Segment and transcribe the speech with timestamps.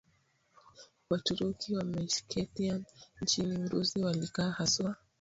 [1.09, 2.83] Waturuki wa Meskhetian
[3.21, 4.95] nchini Urusi walikaa haswa